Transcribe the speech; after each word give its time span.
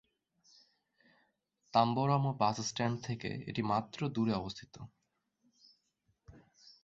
Tambaram 1.73 2.23
bus 2.37 2.57
stand 2.61 2.97
থেকে 3.03 3.29
এটি 3.47 3.61
মাত্র 3.63 3.99
দূরে 4.09 4.33
অবস্থিত। 4.33 4.75